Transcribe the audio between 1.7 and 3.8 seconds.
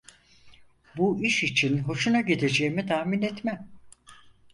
hoşuna gideceğimi tahmin etmem!